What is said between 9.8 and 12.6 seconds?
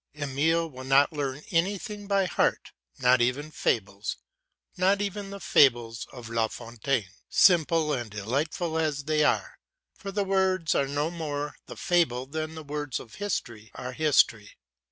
for the words are no more the fable than